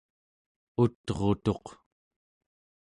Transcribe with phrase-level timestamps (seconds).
[0.81, 1.65] ut'rutuq